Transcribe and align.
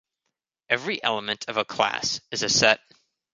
Every 0.67 1.03
element 1.03 1.45
of 1.47 1.57
a 1.57 1.63
class 1.63 2.21
is 2.31 2.41
a 2.41 2.49
set. 2.49 2.79